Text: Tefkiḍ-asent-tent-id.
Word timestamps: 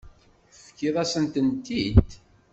Tefkiḍ-asent-tent-id. 0.53 2.09